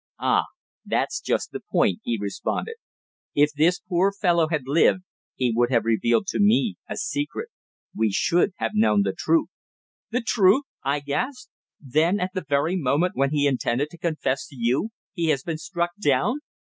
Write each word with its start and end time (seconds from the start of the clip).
"Ah! 0.17 0.45
that's 0.83 1.19
just 1.21 1.51
the 1.51 1.59
point," 1.71 1.99
he 2.03 2.17
responded. 2.19 2.73
"If 3.35 3.51
this 3.53 3.77
poor 3.87 4.11
fellow 4.11 4.47
had 4.47 4.63
lived 4.65 5.03
he 5.35 5.51
would 5.55 5.69
have 5.69 5.85
revealed 5.85 6.25
to 6.29 6.39
me 6.39 6.77
a 6.89 6.97
secret 6.97 7.49
we 7.95 8.09
should 8.11 8.53
have 8.57 8.71
known 8.73 9.03
the 9.03 9.13
truth!" 9.15 9.49
"The 10.09 10.21
truth!" 10.21 10.63
I 10.81 11.01
gasped. 11.01 11.51
"Then 11.79 12.19
at 12.19 12.31
the 12.33 12.43
very 12.49 12.75
moment 12.75 13.11
when 13.15 13.29
he 13.29 13.45
intended 13.45 13.91
to 13.91 13.97
confess 13.99 14.47
to 14.47 14.55
you 14.55 14.89
he 15.13 15.27
has 15.27 15.43
been 15.43 15.59
struck 15.59 15.91
down." 16.03 16.39